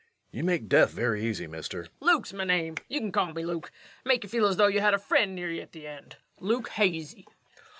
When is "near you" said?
5.35-5.61